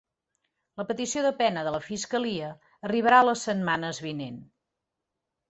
[0.79, 2.49] La petició de pena de la fiscalia
[2.89, 4.43] arribarà les setmanes vinent.